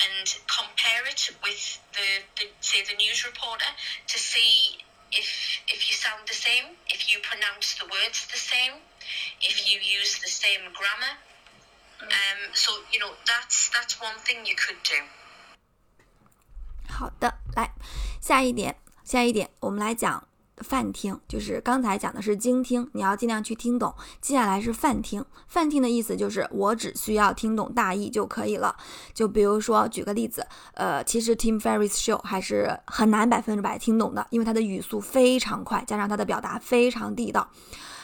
[0.00, 3.70] and compare it with the, the say the news reporter
[4.06, 8.82] to see if if you sound the same, if you pronounce the words the same,
[9.40, 11.16] if you use the same grammar.
[12.02, 15.00] Um, so you know that's that's one thing you could do.
[16.88, 17.72] 好的，来
[18.20, 20.28] 下一点，下一点，我们来讲
[20.63, 23.93] 泛听，就是刚才讲的是精听，你要尽量去听懂。
[24.19, 28.75] 接下来是泛听，泛听的意思就是我只需要听懂大意就可以了。
[29.13, 37.49] 就比如说举个例子，呃，其实 Tim Ferriss Show 还是很难百分之百听懂的，因为它的语速非常快，加上它的表达非常地道。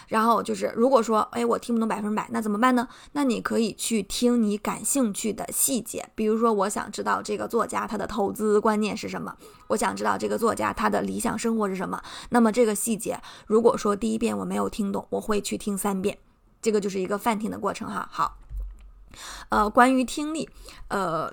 [0.07, 2.87] 然后就是，如果说，哎，我听不懂百分百，那怎么办呢？
[3.11, 9.35] 那你可以去听你感兴趣的细节，比如说，我想知道这个作家他的投资观念是什么，
[9.67, 12.01] 我想知道这个作家他的理想生活是什么。
[12.29, 16.17] 那么这个细节，如果说第一遍我没有听懂，我会去听三遍，
[16.61, 18.07] 这个就是一个泛听的过程哈。
[18.11, 18.37] 好。
[19.50, 20.48] 呃，关于听力，
[20.88, 21.30] 呃，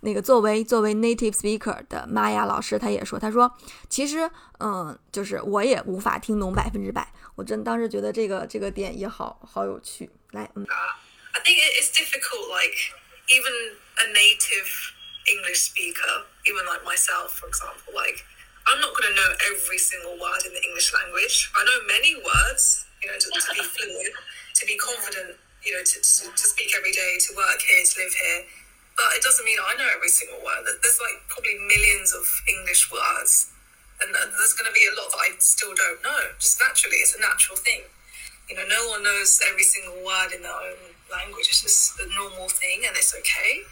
[0.00, 3.56] 那个作为作为 native speaker 的玛雅老师，他也说，他说，
[3.88, 7.12] 其实，嗯，就是我也无法听懂百分之百。
[7.36, 10.10] 我真当时觉得这个这个点也好好有趣。
[10.32, 10.66] 来，嗯，
[11.32, 12.74] I think it- it's difficult, like,
[13.28, 13.54] even
[13.96, 14.66] a native
[15.26, 18.24] English speaker, even like myself, for example, like,
[18.66, 21.50] I'm not going to know every single word in the English language.
[21.54, 24.14] I know many words, you know, to, to be fluent,
[24.54, 27.93] to be confident, you know, to, to, to speak every day, to work here, to
[27.99, 28.41] live here.
[28.95, 30.63] But it doesn't mean I know every single word.
[30.63, 33.51] There's like probably millions of English words.
[33.99, 36.35] And there's going to be a lot that I still don't know.
[36.39, 37.83] Just naturally, it's a natural thing
[38.49, 40.77] you know, no one knows every single word in their own
[41.09, 41.49] language.
[41.49, 43.65] It's just a normal thing, and it's okay.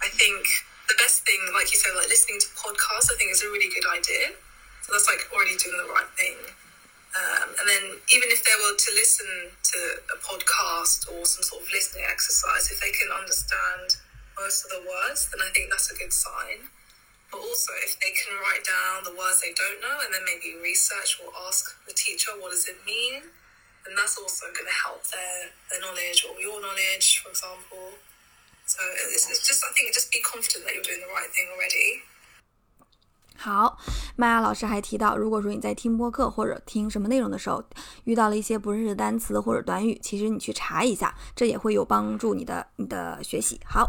[0.00, 0.48] I think
[0.88, 3.68] the best thing, like you said, like listening to podcasts, I think is a really
[3.68, 4.32] good idea.
[4.82, 6.36] So that's like already doing the right thing.
[7.14, 9.78] Um, and then even if they were to listen to
[10.10, 14.02] a podcast or some sort of listening exercise, if they can understand
[14.34, 16.66] most of the words, then I think that's a good sign.
[17.30, 20.58] But also, if they can write down the words they don't know and then maybe
[20.58, 23.30] research or ask the teacher, what does it mean?
[23.84, 28.00] then that's also going to help their, their knowledge or your knowledge, for example.
[28.64, 28.80] So
[29.12, 32.00] it's, it's just, I think, just be confident that you're doing the right thing already.
[33.36, 33.76] 好，
[34.16, 37.62] 玛雅老师还提到，如果说你在听播客或者听什么内容的时候，
[38.04, 43.60] 遇到了一些不认识的单词或者短语，其实你去查一下，这也会有帮助你的你的学习。
[43.66, 43.86] 好，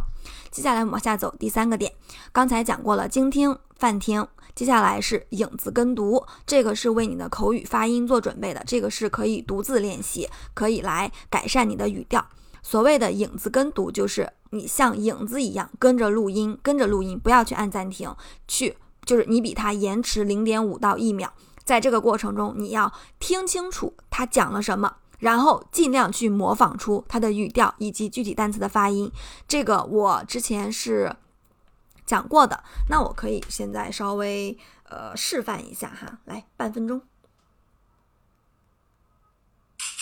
[0.51, 1.93] 接下来我们往下走，第三个点，
[2.33, 12.25] 刚才讲过了精听、泛听，接下来是影子跟读，这个是为你的口语发音做准备的，这个是可以独自练习，可以来改善你的语调。
[12.61, 18.11] 所谓的影子跟读，就是你像影子一样跟着录音，跟着录音，不要去按暂停，
[18.47, 18.75] 去
[19.05, 21.29] 就是你比他延迟零点五到一秒，
[21.63, 29.11] 在这个过程中，你要听清楚他讲了什么，然后尽量去模仿出他的语调以及具体单词的发音。
[29.47, 31.15] 这个我之前是
[32.05, 34.57] 讲过的，那我可以现在稍微
[34.89, 37.01] 呃示范一下哈，来半分钟。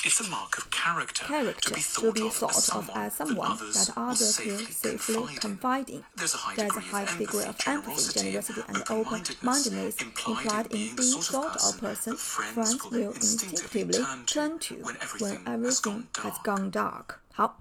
[0.04, 2.86] It's a mark of character, Character to be to thought, be of, thought as of
[2.86, 5.40] someone, as someone that that others others will will safely safely confide in.
[5.40, 6.04] confide in.
[6.16, 8.78] There's a high There's a degree, high of degree empathy, of empathy, generosity, generosity, and
[8.88, 13.12] open-mindedness open-mindedness implied in being the sort of person a person friends friends will will
[13.12, 16.46] instinctively instinctively turn turn to to when when everything has everything gone has dark.
[16.46, 17.06] gone dark。
[17.34, 17.58] 好，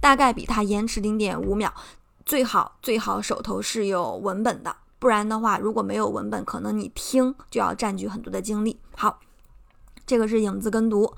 [0.00, 1.72] 大概比它延迟零点五秒，
[2.26, 8.78] 最好最好手头是有文本的，不然的话，如果没有文本，可能你听就要占据很多的精力。
[8.94, 9.20] 好。
[10.05, 11.13] 这个是影子跟读，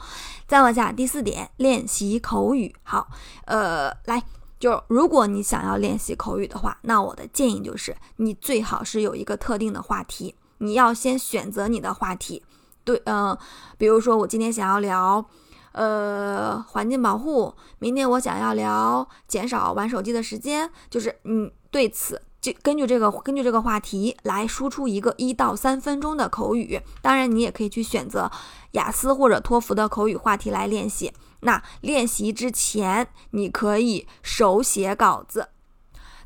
[0.48, 2.76] 再往下第四点，练习口语。
[2.84, 3.08] 好，
[3.46, 4.24] 呃，来，
[4.60, 12.44] 就如果你想要练习口语的话，那我的建议就是，你最好是有一个特定的话题，你要先选择你的话题。
[12.84, 13.36] 对，嗯、
[13.78, 15.26] 比如说我今天想要聊，
[15.72, 22.22] 呃，环境保护，明天我想要聊减少玩手机的时间，就是你对此。
[22.46, 28.32] 就根据这个根据这个话题来输出一个一到三分钟的口语，当然你也可以去选择
[28.74, 31.12] 雅思或者托福的口语话题来练习。
[31.40, 35.50] 那练习之前，你可以手写稿子。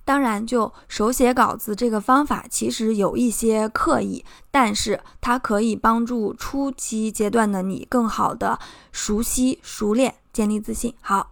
[0.04, 8.60] 当然，就手写稿子这个方法其实有一些刻意，但是它可以帮助初期阶段的你更好的
[8.92, 10.94] 熟悉、熟练、建立自信。
[11.00, 11.32] 好，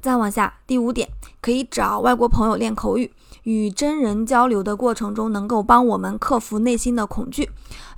[0.00, 1.08] 再往下，第五点，
[1.40, 3.10] 可以找外国朋友练口语。
[3.46, 7.48] 与真人交流的过程中，能够帮我们克服内心的恐惧。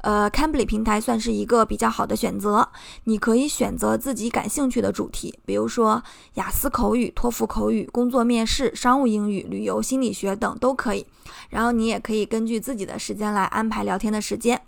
[0.02, 2.68] 呃，Cambly 平台算是一个比较好的选择。
[3.04, 6.02] 你可以选择自己感兴趣的主题，比如说
[6.34, 11.06] 雅思口语、托福口语、工作面试、商务英语、旅游、心理学等都可以。
[11.48, 14.60] 然后你也可以根据自己的时间来安排聊天的时间。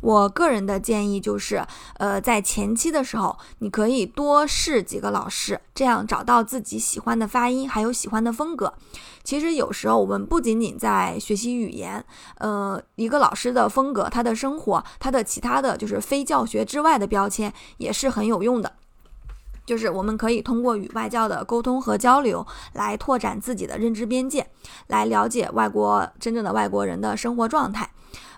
[0.00, 1.64] 我个人的建议就是，
[1.98, 8.74] 呃，在前期的时候，你可以多试几个老师，这样找到自己喜欢的发音，还有喜欢的风格。
[9.24, 12.02] 其实有时候我们不仅仅在学习语言，
[12.38, 18.72] 呃，一个老师的风格、他的生活、他的其他的就是非教学之外的标签也是很有用的。
[19.66, 24.46] 就是我们可以通过与外教的沟通和交流，来拓展自己的认知边界，
[24.86, 27.90] 来了解外国真正的外国人的生活状态。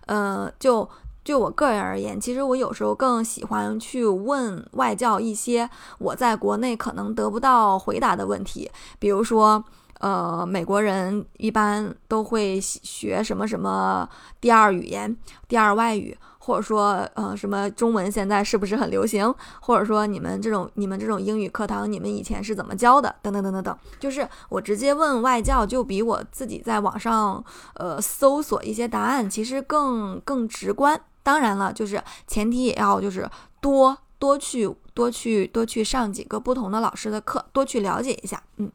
[0.06, 0.88] 呃，就。
[1.22, 5.68] 就我个人而言，其实我有时候更喜欢去问外教一些
[5.98, 9.62] 我在国内可能得不到回答的问题，比如说，
[10.00, 14.08] 呃，美国人一般都会学什么什么
[14.40, 15.14] 第二语言、
[15.46, 19.32] 第二外语，或者说，呃，什么中文现在是不是很流行？
[19.60, 23.14] 或者说，你们这种你们这种英语课堂，你们以前是怎么教的？
[23.20, 27.44] 等等等等等，就是我直接问外教，就比我自己在网上
[27.74, 30.98] 呃搜索一些答案，其实更更直观。
[31.22, 33.28] 当然了，就是前提也要就是
[33.60, 38.42] 多多去多去多去上几个不同的老师的课，多去了解一下。
[38.56, 38.70] 嗯，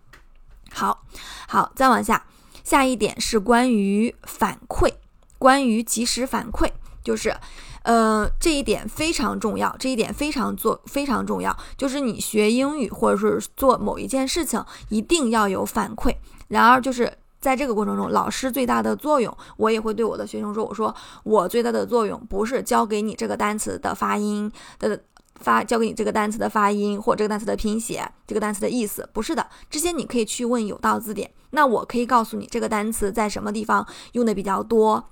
[0.72, 1.04] 好，
[1.48, 2.26] 好，再往下，
[2.64, 4.94] 下一点是关于反馈，
[5.38, 6.72] 关于及时反馈，
[7.04, 7.36] 就是，
[7.84, 16.16] 呃，这一点非常重要，这一点非常做非常重要，就是你学英语或者是做某一件事情，一定要有反馈。
[16.48, 17.18] 然而就是。
[17.46, 25.00] 在这个过程中，老师最大的作用，我也会对我的学生说：“我说我最大的作用不是教给你这个单词的发音的
[25.36, 29.46] 发，教给你这个单词的发音或这个单词的拼写，这个单词的意思，不是的。
[29.70, 31.30] 这些你可以去问有道字典。
[31.52, 35.12] 那我可以告诉你这个单词在什么地方用的比较多，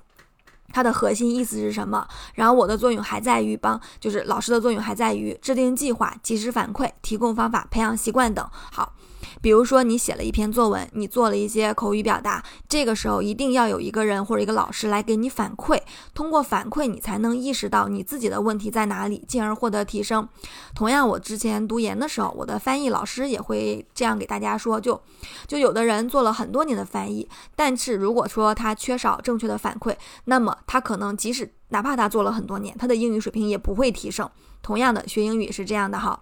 [0.71, 2.07] 它的核心意思是什么。
[2.33, 8.43] 然后我的作用还在于帮，就是老师的作用还在于制定计划、及时反馈、提供方法、培养习惯等。
[8.51, 8.93] 好。”
[9.41, 15.81] 比如说，你写了一篇作文，你做了一些口语表达，这个时候一定要有一个人或者一个老师来给你反馈。
[16.13, 20.27] 通过反馈，你才能意识到你自己的问题在哪里，进而获得提升。
[20.75, 25.01] 同样，我之前读研的时候，我的翻译老师也会这样给大家说：就
[25.47, 34.29] 就有的人做了很多年的翻译，但是如果说他缺少正确的反馈，那么他可能即使哪怕他做了很多年，他的英语水平也不会提升。
[34.61, 36.21] 同样的，学英语是这样的哈。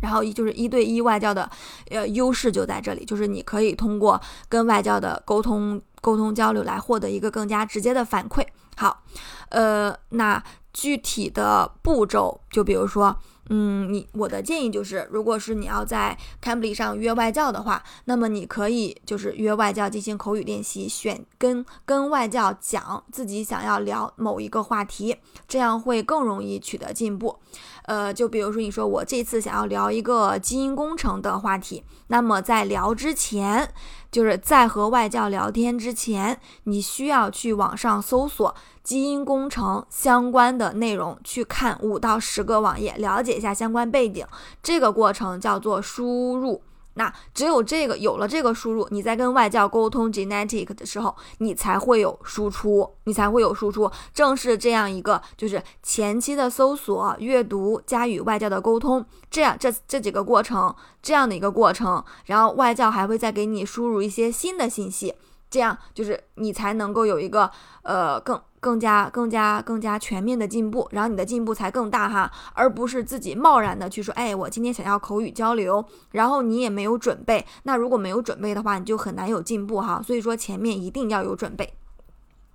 [0.00, 1.50] 然后一就是一对一外教的，
[1.90, 8.44] 呃，优势就在这里，就是你可以通过跟外教的沟通、沟通交流来获得一个更加直接的反馈。
[8.76, 9.02] 好，
[9.48, 13.16] 呃，那具体的步骤，就比如说。
[13.50, 25.16] 嗯，你我的建议就是，如果是你要在 Cambly 上约外教的话，那么你可以就是约外教进行口语练习，选跟跟外教讲自己想要聊某一个话题，
[25.46, 27.38] 这样会更容易取得进步。
[27.84, 33.72] 呃，就比如说你说我这次想要聊一个基因工程的话题，那么在聊之前。
[34.14, 38.54] 就是在和外教聊天之前，你需要去网上搜索
[38.84, 44.24] 基因工程相关的内容，去看五到十个网页，了解一下相关背景。
[44.62, 46.62] 这个过程叫做输入。
[46.94, 53.90] 那只有这个有了这个输入，你在跟外教沟通 genetic 的时候，你才会有输出，你才会有输出。
[54.12, 65.14] 正是这样一个，就是前期的搜索、阅读加与外教的沟通，这样这这几个过程，这样的一个过程，然后外教还会再给你输入一些新的信息，
[65.50, 67.50] 这样就是你才能够有一个
[67.82, 68.40] 呃更。
[68.64, 80.00] 更加、更加、更加全面的进步，然后你的进步才更大哈，而不是自己贸然的去说，哎，我今天想要口语交流，然后你也没有准备，那如果没有准备的话，你就很难有进步哈。
[80.02, 81.74] 所以说前面一定要有准备。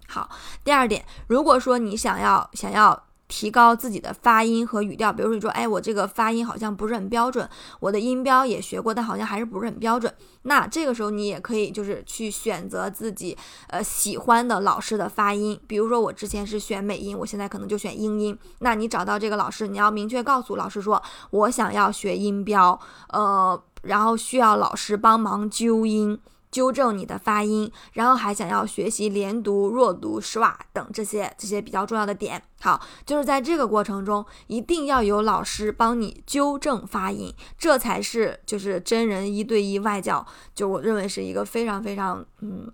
[0.08, 0.28] 好，
[0.64, 3.04] 第二点，如果说你想要想要。
[3.30, 7.48] 提高自己的发音和语调，比如说你说，哎，我这个发音好像不是很标准，
[7.80, 10.14] 我的音标也学过，但好像还是不是很标准。
[10.42, 18.38] 那这个时候你也可以就是去选择自己呃喜欢的老师的发音，比如说我之前是选美音，我现在可能就选英音。
[18.60, 22.78] 那你找到这个老师，你要明确告诉老师说，我想要学音标，
[23.10, 26.20] 呃，然后需要老师帮忙纠音。
[26.52, 32.42] 纠正你的发音，然后还想要学习连读、弱读、施瓦等这些这些比较重要的点。
[32.62, 40.26] 好，就是在这个过程中，一定要有老师帮你纠正发音，这才是就是真人一对一外教，
[40.56, 42.72] 就我认为是一个非常非常嗯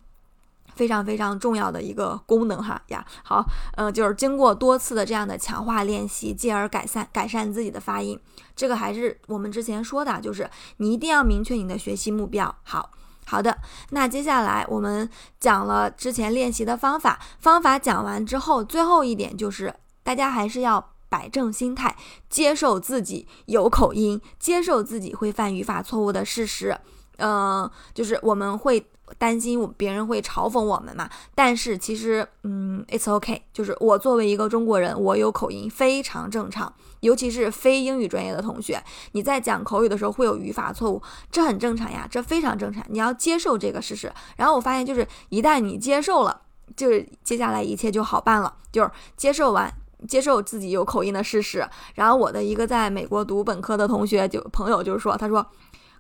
[0.73, 3.05] 非常非常重要的一个功能哈呀。
[3.23, 3.45] 好，
[3.75, 8.17] 嗯，就是经过多次的这样的强化练习，进而改善改善自己的发音。
[8.55, 12.55] 这个还是我们之前说的，就是你一定要明确你的学习目标。
[12.63, 12.89] 好。
[13.25, 13.57] 好的，
[13.89, 15.09] 那接下来我们
[15.39, 21.95] 讲了之前练习的方法，方法讲完之后，最后一点就是大家还是要摆正心态，
[22.29, 26.77] 接受自己有口音，接受自己会犯语法错误的事实。
[27.17, 28.85] 嗯，就是我们会
[29.17, 40.99] 担心别人会嘲讽我们嘛，但是其实，嗯，it's okay，就是我作为一个中国人，我有口音非常正常，尤其是非英语专业的同学，你在讲口语的时候会有语法错误，
[41.31, 44.11] 这很正常呀，这非常正常，你要接受这个事实。
[44.37, 46.41] 然后我发现，就是一旦你接受了，
[46.75, 49.71] 就是接下来一切就好办了，就是接受完，
[50.07, 51.63] 接受自己有口音的事实。
[51.93, 55.45] 然后我的一个在美国读本科的同学就朋友就是说，他说。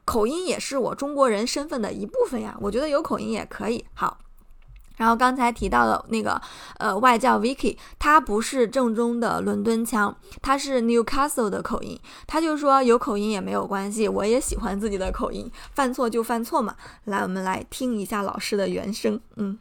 [0.05, 3.83] 口音也是我中国人身份的一部分呀，我觉得有口音也可以。
[3.93, 4.17] 好，
[4.97, 6.41] 然后刚才提到的那个
[6.77, 11.99] 呃外教 Vicky，他不是正宗的伦敦腔，他是 Newcastle 的口音。
[12.27, 16.75] 他就说有口音也没有关系，我也喜欢自己的口音，犯错就犯错嘛。
[17.05, 19.59] 来，我们来听一下老师的原声，嗯。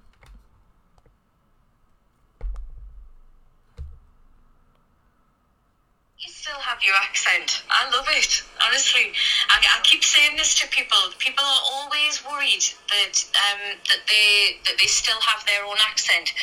[6.74, 7.62] have your accent.
[7.70, 8.42] I love it.
[8.66, 9.14] Honestly,
[9.50, 10.98] I, I keep saying this to people.
[11.20, 16.34] People are always worried that um, that they that they still have their own accent,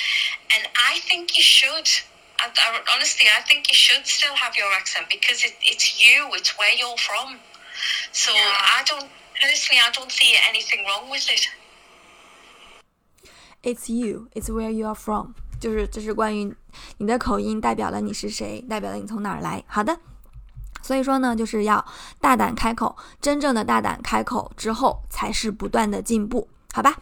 [0.55, 1.89] and I think you should.
[2.39, 6.29] I, I, honestly, I think you should still have your accent because it, it's you.
[6.35, 7.41] It's where you're from.
[8.13, 8.41] So yeah.
[8.79, 9.09] I don't
[9.41, 11.49] personally, I don't see anything wrong with it.
[13.63, 14.29] It's you.
[14.35, 15.35] It's where you are from.
[15.59, 16.55] 就是这是关于
[16.99, 19.65] 你的口音代表了你是谁，代表了你从哪儿来。
[19.67, 19.99] 好的。
[20.92, 21.86] 所以说呢，就是要
[22.20, 26.98] 大胆开口，真正的大胆开口之后，才是不断的进步，好吧？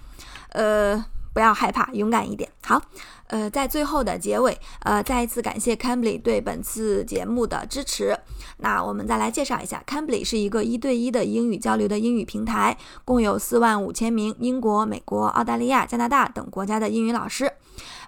[0.49, 1.03] 呃，
[1.33, 2.49] 不要害怕，勇敢一点。
[2.63, 2.81] 好，
[3.27, 8.17] 呃，在最后的结尾，呃，再一次感谢 Cambly 对本次节目的支持。
[8.57, 17.51] 那我们再来介绍一下，Cambly 是一个一对一的英语交流的英语平台，共有四万五千名英国、美国、澳大利亚、加拿大等国家的英语老师。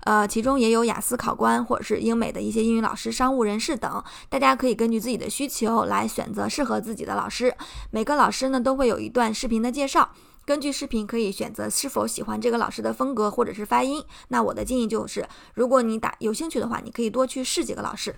[0.04, 7.56] 呃，其中也有雅思考官或者是英美的一些英语老师、商务人士等，大家可以根据自己的需求来选择适合自己的老师。
[7.92, 10.10] 每个老师呢都会有一段视频的介绍，
[10.46, 14.04] 根据视频可以选择是否喜欢这个老师的风格或者是发音。
[14.30, 18.16] 那我的建议就是，如果你打有兴趣的话，你可以多去试几个老师。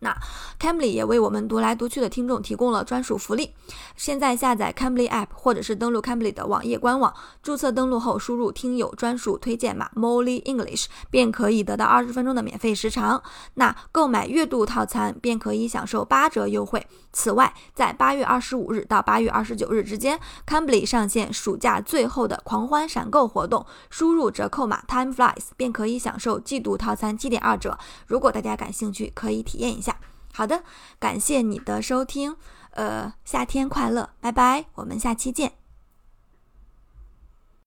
[0.00, 0.16] 那
[0.60, 3.52] Cambly 也为我们读来读去的听众提供了专属福利。
[3.96, 13.22] 现在下载 Cambly App，或者是登录 Cambly 的网页官网，注册登录后输入听友专属推荐码 Molly English，便可以得到二十分钟的免费时长。
[13.54, 16.86] 那购买月度套餐便可以享受八折优惠。
[17.12, 27.76] 此外，在八月二十五日到八月二十九日之间，Cambly 上线暑假最后的狂欢闪购活动，输入折扣码 Time Flies 便可以享受季度套餐七点二折。
[28.06, 29.87] 如果大家感兴趣，可以体验一下。
[30.32, 30.62] 好的，
[30.98, 32.36] 感谢你的收听，
[32.70, 35.52] 呃，夏天快乐，拜拜，我们下期见。